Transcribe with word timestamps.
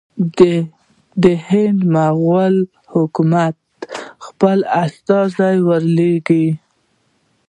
ده 0.39 0.53
د 1.23 1.25
هند 1.47 1.79
مغولي 1.95 2.63
حکومت 2.93 3.55
ته 3.81 3.87
خپل 4.25 4.57
استازي 4.83 5.55
ور 5.67 5.67
ولېږل. 5.67 6.45